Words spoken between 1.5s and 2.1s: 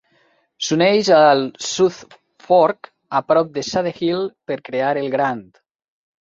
South